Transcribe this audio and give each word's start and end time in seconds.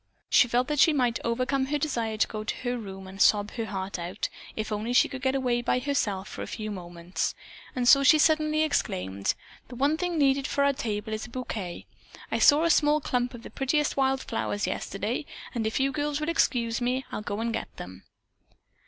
She 0.31 0.47
felt 0.47 0.67
that 0.67 0.79
she 0.79 0.93
might 0.93 1.19
overcome 1.23 1.67
her 1.67 1.77
desire 1.77 2.17
to 2.17 2.27
go 2.27 2.43
to 2.43 2.55
her 2.63 2.75
room 2.75 3.05
and 3.05 3.21
sob 3.21 3.51
her 3.51 3.65
heart 3.67 3.99
out, 3.99 4.29
if 4.55 4.71
only 4.71 4.93
she 4.93 5.07
could 5.07 5.21
get 5.21 5.35
away 5.35 5.61
by 5.61 5.77
herself 5.77 6.27
for 6.27 6.41
a 6.41 6.47
few 6.47 6.71
moments, 6.71 7.35
and 7.75 7.87
so 7.87 8.01
she 8.01 8.17
suddenly, 8.17 8.63
exclaimed, 8.63 9.35
"The 9.67 9.75
one 9.75 9.97
thing 9.97 10.17
needed 10.17 10.47
for 10.47 10.63
our 10.63 10.73
table 10.73 11.13
is 11.13 11.27
a 11.27 11.29
bouquet. 11.29 11.85
I 12.31 12.39
saw 12.39 12.63
a 12.65 12.99
clump 12.99 13.35
of 13.35 13.43
the 13.43 13.51
prettiest 13.51 13.95
wild 13.95 14.21
flowers 14.21 14.65
yesterday, 14.65 15.23
and 15.53 15.67
if 15.67 15.79
you 15.79 15.91
girls 15.91 16.19
will 16.19 16.29
excuse 16.29 16.81
me 16.81 17.05
I'll 17.11 17.21
go 17.21 17.39
and 17.39 17.53
get 17.53 17.77
them." 17.77 18.01